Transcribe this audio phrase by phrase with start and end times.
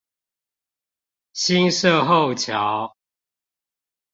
[1.33, 2.95] 新社後橋